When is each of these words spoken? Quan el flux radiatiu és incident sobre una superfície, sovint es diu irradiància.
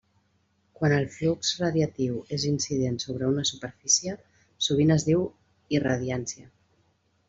Quan 0.79 0.95
el 0.95 1.03
flux 1.15 1.51
radiatiu 1.65 2.17
és 2.39 2.47
incident 2.53 2.99
sobre 3.05 3.31
una 3.37 3.47
superfície, 3.53 4.19
sovint 4.71 4.99
es 5.01 5.11
diu 5.13 5.27
irradiància. 5.81 6.55